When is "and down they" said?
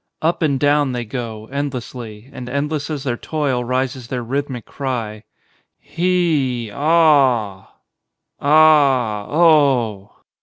0.41-1.05